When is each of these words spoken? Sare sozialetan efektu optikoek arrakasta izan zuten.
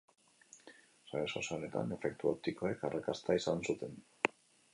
Sare 1.09 1.27
sozialetan 1.39 1.93
efektu 1.99 2.31
optikoek 2.33 2.87
arrakasta 2.91 3.37
izan 3.43 3.63
zuten. 3.69 4.03